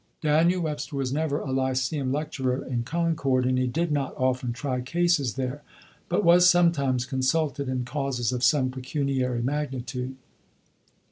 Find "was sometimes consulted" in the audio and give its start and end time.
6.23-7.69